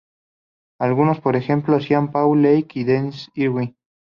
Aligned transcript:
Algunos 0.79 1.19
por 1.21 1.35
ejemplo 1.35 1.75
hacia 1.77 2.03
Paul 2.07 2.41
Lake 2.41 2.69
y 2.79 2.85
Denis 2.85 3.29
Irwin. 3.35 3.77